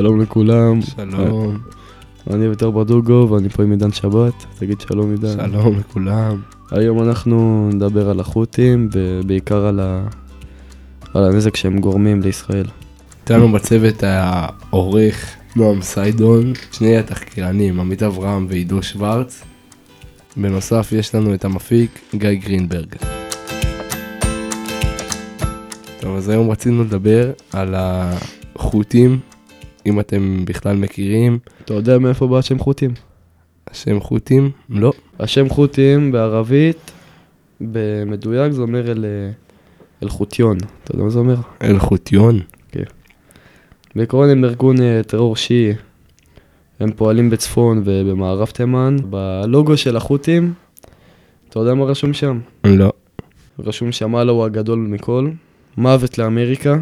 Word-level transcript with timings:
שלום 0.00 0.20
לכולם. 0.20 0.82
שלום. 0.82 1.58
אני 2.30 2.48
ויתר 2.48 2.70
ברדוגו 2.70 3.28
ואני 3.30 3.48
פה 3.48 3.62
עם 3.62 3.70
עידן 3.70 3.92
שבת. 3.92 4.32
תגיד 4.58 4.80
שלום 4.80 5.10
עידן. 5.10 5.50
שלום 5.50 5.78
לכולם. 5.78 6.40
היום 6.70 7.02
אנחנו 7.02 7.68
נדבר 7.72 8.10
על 8.10 8.20
החות'ים 8.20 8.88
ובעיקר 8.92 9.66
על, 9.66 9.80
ה... 9.80 10.06
על 11.14 11.24
הנזק 11.24 11.56
שהם 11.56 11.78
גורמים 11.78 12.22
לישראל. 12.22 12.66
איתנו 13.20 13.52
בצוות 13.52 14.02
העורך 14.02 15.36
נועם 15.56 15.82
סיידון, 15.82 16.52
שני 16.72 16.96
התחקירנים, 16.96 17.80
עמית 17.80 18.02
אברהם 18.02 18.46
ועידו 18.48 18.82
שוורץ. 18.82 19.42
בנוסף 20.36 20.92
יש 20.92 21.14
לנו 21.14 21.34
את 21.34 21.44
המפיק 21.44 22.00
גיא 22.14 22.32
גרינברג. 22.32 22.94
טוב, 26.00 26.16
אז 26.16 26.28
היום 26.28 26.50
רצינו 26.50 26.84
לדבר 26.84 27.30
על 27.52 27.74
החות'ים, 27.76 29.18
אם 29.86 30.00
אתם 30.00 30.44
בכלל 30.44 30.76
מכירים. 30.76 31.38
אתה 31.64 31.74
יודע 31.74 31.98
מאיפה 31.98 32.26
בא 32.26 32.38
השם 32.38 32.58
חות'ים? 32.58 32.90
השם 33.70 34.00
חות'ים? 34.00 34.50
לא. 34.68 34.92
השם 35.20 35.48
חות'ים 35.48 36.12
בערבית, 36.12 36.92
במדויק 37.60 38.52
זה 38.52 38.62
אומר 38.62 38.90
אל, 38.90 39.04
אל 40.02 40.08
חותיון. 40.08 40.56
אתה 40.84 40.94
יודע 40.94 41.04
מה 41.04 41.10
זה 41.10 41.18
אומר? 41.18 41.36
אל 41.62 41.78
חותיון? 41.78 42.40
בעקרון 43.96 44.28
הם 44.28 44.44
ארגון 44.44 44.80
אה, 44.80 45.00
טרור 45.06 45.36
שיעי. 45.36 45.74
הם 46.80 46.92
פועלים 46.92 47.30
בצפון 47.30 47.82
ובמערב 47.84 48.46
תימן. 48.46 48.96
בלוגו 49.10 49.76
של 49.76 49.96
החות'ים, 49.96 50.52
אתה 51.48 51.58
יודע 51.58 51.74
מה 51.74 51.84
רשום 51.84 52.12
שם? 52.12 52.38
לא. 52.64 52.92
רשום 53.58 53.92
שם 53.92 54.14
הוא 54.14 54.44
הגדול 54.44 54.78
מכל. 54.78 55.30
מוות 55.76 56.18
לאמריקה, 56.18 56.76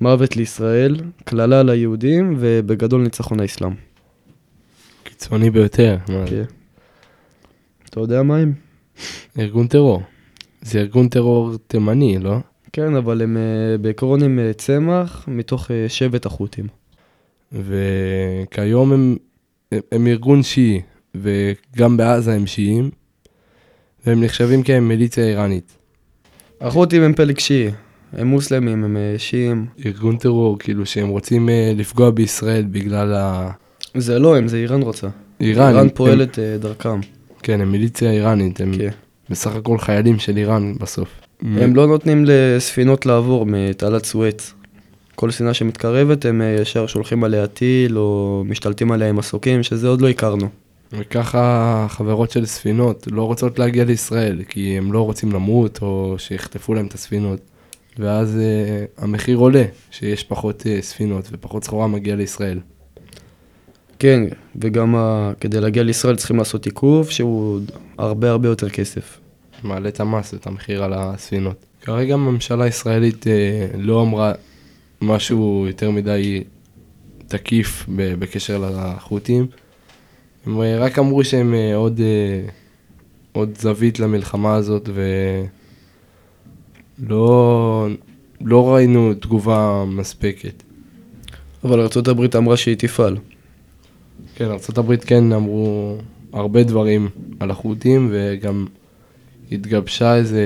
מוות 0.00 0.36
לישראל, 0.36 0.96
קללה 1.24 1.62
ליהודים 1.62 2.36
ובגדול 2.38 3.02
ניצחון 3.02 3.40
האסלאם. 3.40 3.72
קיצוני 5.02 5.50
ביותר. 5.50 5.96
כן. 6.06 6.44
אתה 7.90 8.00
יודע 8.00 8.22
מה 8.22 8.36
הם? 8.36 8.52
ארגון 9.38 9.66
טרור. 9.66 10.02
זה 10.62 10.78
ארגון 10.78 11.08
טרור 11.08 11.52
תימני, 11.66 12.18
לא? 12.18 12.36
כן, 12.72 12.94
אבל 12.94 13.22
הם 13.22 13.36
אה, 13.36 13.78
בעקרון 13.78 14.22
הם 14.22 14.38
אה, 14.38 14.52
צמח 14.52 15.24
מתוך 15.28 15.70
אה, 15.70 15.88
שבט 15.88 16.26
החות'ים. 16.26 16.66
וכיום 17.52 18.92
הם, 18.92 19.16
הם, 19.72 19.80
הם 19.92 20.06
ארגון 20.06 20.42
שיעי, 20.42 20.80
וגם 21.14 21.96
בעזה 21.96 22.34
הם 22.34 22.46
שיעים, 22.46 22.90
והם 24.06 24.24
נחשבים 24.24 24.62
כמיליציה 24.62 25.24
איראנית. 25.24 25.76
החות'ים 26.60 27.02
הם 27.02 27.14
פלג 27.14 27.38
שיעי, 27.38 27.70
הם 28.12 28.26
מוסלמים, 28.26 28.84
הם 28.84 28.96
אה, 28.96 29.14
שיעים. 29.18 29.66
ארגון 29.86 30.16
טרור, 30.16 30.58
כאילו 30.58 30.86
שהם 30.86 31.08
רוצים 31.08 31.48
אה, 31.48 31.72
לפגוע 31.76 32.10
בישראל 32.10 32.64
בגלל 32.70 33.14
ה... 33.14 33.50
זה 33.96 34.18
לא 34.18 34.36
הם, 34.36 34.48
זה 34.48 34.56
איראן 34.56 34.82
רוצה. 34.82 35.06
איראן. 35.40 35.68
איראן 35.68 35.80
הם- 35.82 35.88
פועלת 35.94 36.38
אה, 36.38 36.56
דרכם. 36.60 37.00
כן, 37.42 37.60
הם 37.60 37.72
מיליציה 37.72 38.10
איראנית, 38.10 38.60
הם 38.60 38.72
כן. 38.78 38.88
בסך 39.30 39.56
הכל 39.56 39.78
חיילים 39.78 40.18
של 40.18 40.36
איראן 40.36 40.74
בסוף. 40.80 41.08
הם 41.42 41.76
לא 41.76 41.86
נותנים 41.86 42.24
לספינות 42.26 43.06
לעבור 43.06 43.46
מתעלת 43.46 44.04
סואץ. 44.04 44.54
כל 45.14 45.30
ספינה 45.30 45.54
שמתקרבת, 45.54 46.24
הם 46.24 46.42
ישר 46.60 46.86
שולחים 46.86 47.24
עליה 47.24 47.46
טיל, 47.46 47.98
או 47.98 48.42
משתלטים 48.46 48.92
עליה 48.92 49.08
עם 49.08 49.16
מסוקים, 49.16 49.62
שזה 49.62 49.88
עוד 49.88 50.00
לא 50.00 50.08
הכרנו. 50.08 50.48
וככה 50.92 51.86
חברות 51.88 52.30
של 52.30 52.46
ספינות 52.46 53.08
לא 53.10 53.22
רוצות 53.22 53.58
להגיע 53.58 53.84
לישראל, 53.84 54.42
כי 54.48 54.78
הם 54.78 54.92
לא 54.92 55.00
רוצים 55.02 55.32
למות, 55.32 55.78
או 55.82 56.14
שיחטפו 56.18 56.74
להם 56.74 56.86
את 56.86 56.94
הספינות. 56.94 57.40
ואז 57.98 58.38
uh, 58.38 59.02
המחיר 59.02 59.38
עולה, 59.38 59.64
שיש 59.90 60.24
פחות 60.24 60.62
uh, 60.62 60.82
ספינות 60.82 61.28
ופחות 61.32 61.64
סחורה 61.64 61.86
מגיעה 61.86 62.16
לישראל. 62.16 62.60
כן, 63.98 64.22
וגם 64.56 64.96
ה... 64.96 65.32
כדי 65.40 65.60
להגיע 65.60 65.82
לישראל 65.82 66.16
צריכים 66.16 66.36
לעשות 66.36 66.66
עיכוב, 66.66 67.10
שהוא 67.10 67.60
הרבה 67.98 68.30
הרבה 68.30 68.48
יותר 68.48 68.70
כסף. 68.70 69.20
מעלה 69.62 69.88
את 69.88 70.00
המס, 70.00 70.34
את 70.34 70.46
המחיר 70.46 70.84
על 70.84 70.92
הספינות. 70.92 71.64
כרגע 71.82 72.14
הממשלה 72.14 72.64
הישראלית 72.64 73.26
אה, 73.26 73.66
לא 73.78 74.02
אמרה 74.02 74.32
משהו 75.02 75.64
יותר 75.66 75.90
מדי 75.90 76.44
תקיף 77.28 77.86
ב- 77.96 78.14
בקשר 78.14 78.58
לחות'ים. 78.58 79.46
הם 80.46 80.60
רק 80.60 80.98
אמרו 80.98 81.24
שהם 81.24 81.54
אה, 81.54 81.76
עוד, 81.76 82.00
אה, 82.00 82.50
עוד 83.32 83.58
זווית 83.58 84.00
למלחמה 84.00 84.54
הזאת 84.54 84.88
ולא 87.00 87.88
לא 88.40 88.74
ראינו 88.74 89.14
תגובה 89.14 89.84
מספקת. 89.86 90.62
אבל 91.64 91.80
ארה"ב 91.80 92.36
אמרה 92.36 92.56
שהיא 92.56 92.76
תפעל. 92.76 93.16
כן, 94.34 94.44
ארה"ב 94.44 94.96
כן 94.96 95.32
אמרו 95.32 95.96
הרבה 96.32 96.62
דברים 96.62 97.08
על 97.40 97.50
החות'ים 97.50 98.08
וגם 98.12 98.66
התגבשה 99.52 100.16
איזה 100.16 100.44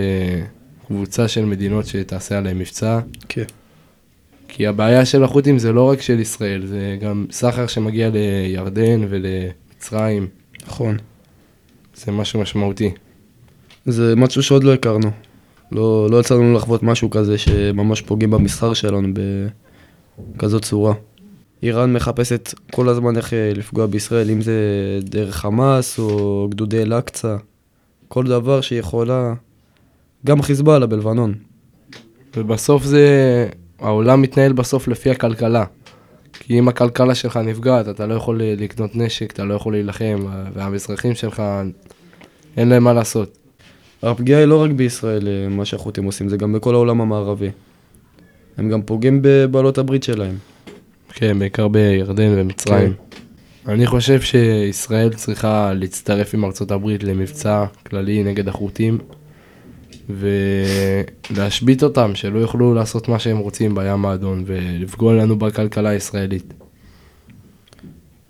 קבוצה 0.87 1.29
של 1.29 1.45
מדינות 1.45 1.87
שתעשה 1.87 2.39
עליהם 2.39 2.59
מבצע. 2.59 3.01
כן. 3.29 3.45
כי 4.49 4.67
הבעיה 4.67 5.05
של 5.05 5.25
החות'ים 5.25 5.59
זה 5.59 5.73
לא 5.73 5.91
רק 5.91 6.01
של 6.01 6.21
ישראל, 6.21 6.67
זה 6.67 6.99
גם 7.01 7.27
סחר 7.31 7.67
שמגיע 7.67 8.11
לירדן 8.13 9.07
ולמצרים, 9.09 10.29
נכון. 10.67 10.97
זה 11.95 12.13
משהו 12.13 12.41
משמעותי. 12.41 12.91
זה 13.87 14.17
משהו 14.17 14.43
שעוד 14.43 14.65
לא 14.65 14.75
הכרנו. 14.75 15.11
לא, 15.73 16.11
לא 16.11 16.21
יצא 16.21 16.35
לנו 16.35 16.55
לחוות 16.55 16.83
משהו 16.83 17.11
כזה 17.11 17.39
שממש 17.39 18.03
פוגעים 18.03 18.31
במסחר 18.31 18.75
שלנו 18.75 19.09
בכזאת 20.37 20.63
צורה. 20.63 20.95
איראן 21.63 21.93
מחפשת 21.93 22.55
כל 22.73 22.89
הזמן 22.89 23.17
איך 23.17 23.33
אה, 23.33 23.53
לפגוע 23.55 23.87
בישראל, 23.87 24.31
אם 24.31 24.41
זה 24.41 24.55
דרך 25.03 25.37
חמאס 25.37 25.99
או 25.99 26.47
גדודי 26.51 26.83
אל-אקצא, 26.83 27.37
כל 28.09 28.25
דבר 28.25 28.61
שהיא 28.61 28.79
יכולה, 28.79 29.35
גם 30.27 30.43
חיזבאללה 30.43 30.87
בלבנון. 30.87 31.35
ובסוף 32.37 32.85
זה, 32.85 33.49
העולם 33.79 34.23
מתנהל 34.23 34.53
בסוף 34.53 34.89
לפי 34.89 35.11
הכלכלה. 35.11 35.65
כי 36.33 36.59
אם 36.59 36.69
הכלכלה 36.69 37.15
שלך 37.15 37.37
נפגעת, 37.37 37.89
אתה 37.89 38.07
לא 38.07 38.15
יכול 38.15 38.41
לקנות 38.43 38.97
נשק, 38.97 39.33
אתה 39.33 39.45
לא 39.45 39.55
יכול 39.55 39.73
להילחם, 39.73 40.27
והמזרחים 40.55 41.15
שלך, 41.15 41.43
אין 42.57 42.69
להם 42.69 42.85
מה 42.85 42.93
לעשות. 42.93 43.44
הפגיעה 44.11 44.41
היא 44.41 44.47
לא 44.47 44.63
רק 44.63 44.71
בישראל, 44.71 45.29
אה, 45.29 45.49
מה 45.49 45.65
שהחות'ים 45.65 46.05
עושים, 46.05 46.29
זה 46.29 46.37
גם 46.37 46.53
בכל 46.53 46.75
העולם 46.75 47.01
המערבי. 47.01 47.51
הם 48.57 48.69
גם 48.69 48.83
פוגעים 48.83 49.21
בבעלות 49.23 49.79
הברית 49.79 50.03
שלהם. 50.03 50.35
כן, 51.15 51.39
בעיקר 51.39 51.69
בירדן 51.69 52.33
ומצרים. 52.37 52.93
אני 53.69 53.87
חושב 53.87 54.21
שישראל 54.21 55.13
צריכה 55.13 55.73
להצטרף 55.75 56.35
עם 56.35 56.45
ארצות 56.45 56.71
הברית 56.71 57.05
למבצע 57.05 57.65
כללי 57.87 58.25
נגד 58.25 58.49
החות'ים 58.49 58.99
ולהשבית 61.31 61.83
אותם, 61.83 62.15
שלא 62.15 62.39
יוכלו 62.39 62.75
לעשות 62.75 63.09
מה 63.09 63.19
שהם 63.19 63.39
רוצים 63.39 63.75
בים 63.75 64.05
האדום 64.05 64.43
ולפגוע 64.47 65.15
לנו 65.15 65.39
בכלכלה 65.39 65.91
הישראלית. 65.91 66.64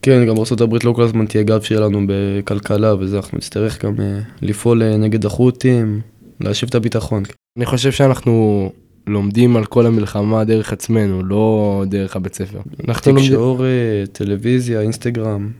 כן, 0.04 0.26
גם 0.26 0.37
ארה"ב 0.37 0.84
לא 0.84 0.92
כל 0.92 1.03
הזמן 1.03 1.26
תהיה 1.26 1.44
גב 1.44 1.62
שלנו 1.62 2.00
בכלכלה 2.09 2.94
וזה, 2.94 3.16
אנחנו 3.16 3.38
נצטרך 3.38 3.84
גם 3.84 3.94
אה, 4.00 4.19
לפעול 4.42 4.82
אה, 4.82 4.97
נגד 4.97 5.26
החות'ים, 5.26 6.00
להשיב 6.41 6.69
את 6.69 6.75
הביטחון. 6.75 7.22
אני 7.56 7.66
חושב 7.66 7.92
שאנחנו 7.92 8.72
לומדים 9.06 9.56
על 9.56 9.65
כל 9.65 9.87
המלחמה 9.87 10.44
דרך 10.44 10.72
עצמנו, 10.72 11.25
לא 11.25 11.84
דרך 11.87 12.16
הבית 12.16 12.34
ספר. 12.34 12.59
אנחנו 12.88 13.12
לומדים... 13.12 13.31
תקשורת, 13.31 13.69
טלוויזיה, 14.12 14.81
אינסטגרם, 14.81 15.50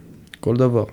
כל 0.41 0.57
דבר. 0.57 0.85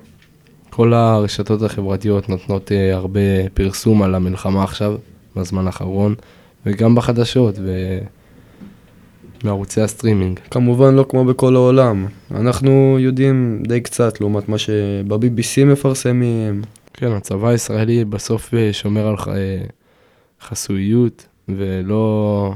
כל 0.69 0.93
הרשתות 0.93 1.61
החברתיות 1.61 2.29
נותנות 2.29 2.71
אה, 2.71 2.95
הרבה 2.95 3.49
פרסום 3.53 4.01
על 4.03 4.15
המלחמה 4.15 4.63
עכשיו, 4.63 4.95
בזמן 5.35 5.65
האחרון, 5.65 6.15
וגם 6.65 6.95
בחדשות 6.95 7.55
ובערוצי 9.43 9.81
הסטרימינג. 9.81 10.39
כמובן 10.51 10.95
לא 10.95 11.05
כמו 11.09 11.25
בכל 11.25 11.55
העולם. 11.55 12.05
אנחנו 12.31 12.97
יודעים 12.99 13.63
די 13.67 13.81
קצת 13.81 14.21
לעומת 14.21 14.49
מה 14.49 14.57
שב-BBC 14.57 15.65
מפרסמים. 15.65 16.61
כן, 16.93 17.11
הצבא 17.11 17.47
הישראלי 17.47 18.05
בסוף 18.05 18.53
אה, 18.53 18.73
שומר 18.73 19.07
על 19.07 19.17
ח... 19.17 19.27
אה, 19.27 19.63
חסויות, 20.41 21.25
ולא 21.49 22.53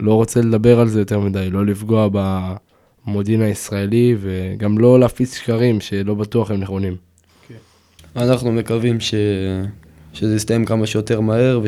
לא 0.00 0.14
רוצה 0.14 0.40
לדבר 0.40 0.80
על 0.80 0.88
זה 0.88 0.98
יותר 0.98 1.20
מדי, 1.20 1.50
לא 1.50 1.66
לפגוע 1.66 2.08
במודיעין 3.06 3.42
הישראלי, 3.42 4.16
וגם 4.20 4.78
לא 4.78 5.00
להפיץ 5.00 5.36
שקרים 5.36 5.80
שלא 5.80 6.14
בטוח 6.14 6.50
הם 6.50 6.60
נכונים. 6.60 6.96
אנחנו 8.16 8.52
מקווים 8.52 9.00
ש... 9.00 9.14
שזה 10.12 10.36
יסתיים 10.36 10.64
כמה 10.64 10.86
שיותר 10.86 11.20
מהר 11.20 11.60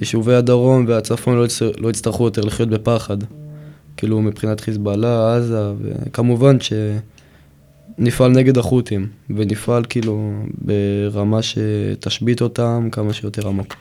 יישובי 0.00 0.34
הדרום 0.34 0.84
והצפון 0.88 1.36
לא, 1.36 1.44
יצטר, 1.44 1.70
לא 1.78 1.88
יצטרכו 1.88 2.24
יותר 2.24 2.42
לחיות 2.42 2.68
בפחד. 2.68 3.16
כאילו 3.96 4.22
מבחינת 4.22 4.60
חיזבאללה, 4.60 5.36
עזה, 5.36 5.72
וכמובן 5.82 6.56
שנפעל 7.98 8.30
נגד 8.30 8.58
החות'ים, 8.58 9.08
ונפעל 9.30 9.84
כאילו 9.88 10.32
ברמה 11.12 11.40
שתשבית 11.42 12.42
אותם 12.42 12.88
כמה 12.92 13.12
שיותר 13.12 13.48
עמוק. 13.48 13.74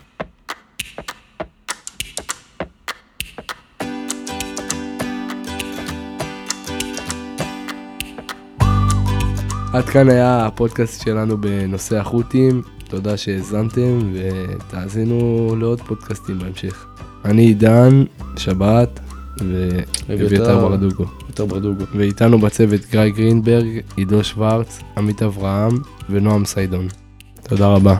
עד 9.73 9.85
כאן 9.85 10.09
היה 10.09 10.45
הפודקאסט 10.45 11.03
שלנו 11.03 11.41
בנושא 11.41 11.97
החות'ים. 11.97 12.78
תודה 12.89 13.17
שהאזנתם 13.17 14.13
ותאזינו 14.13 15.55
לעוד 15.59 15.81
פודקאסטים 15.81 16.39
בהמשך. 16.39 16.85
אני 17.25 17.41
עידן, 17.41 18.03
שבת 18.37 18.99
ואביתר 20.07 20.59
ברדוגו. 20.59 21.05
יותר 21.27 21.45
ברדוגו. 21.45 21.83
ואיתנו 21.95 22.39
בצוות 22.39 22.81
גיא 22.91 23.07
גרינברג, 23.07 23.67
עידו 23.95 24.23
שוורץ, 24.23 24.79
עמית 24.97 25.23
אברהם 25.23 25.77
ונועם 26.09 26.45
סיידון. 26.45 26.87
תודה 27.43 27.67
רבה. 27.67 27.95